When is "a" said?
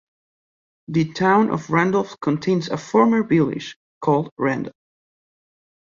2.69-2.77